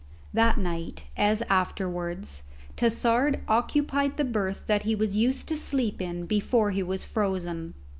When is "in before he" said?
6.01-6.81